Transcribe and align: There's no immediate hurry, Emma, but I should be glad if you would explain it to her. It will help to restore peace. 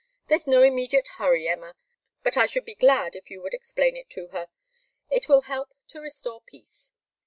There's 0.29 0.47
no 0.47 0.63
immediate 0.63 1.07
hurry, 1.19 1.47
Emma, 1.47 1.75
but 2.23 2.35
I 2.35 2.47
should 2.47 2.65
be 2.65 2.73
glad 2.73 3.15
if 3.15 3.29
you 3.29 3.39
would 3.43 3.53
explain 3.53 3.95
it 3.95 4.09
to 4.09 4.29
her. 4.29 4.47
It 5.11 5.29
will 5.29 5.41
help 5.41 5.75
to 5.89 5.99
restore 6.01 6.41
peace. 6.41 6.91